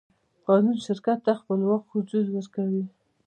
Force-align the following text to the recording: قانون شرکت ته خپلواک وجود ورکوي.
قانون 0.47 0.77
شرکت 0.85 1.17
ته 1.25 1.31
خپلواک 1.41 1.83
وجود 1.95 2.25
ورکوي. 2.31 2.83